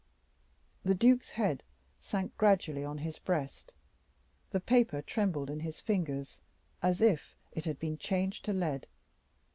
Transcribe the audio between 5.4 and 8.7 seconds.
in his fingers, as if it had been changed to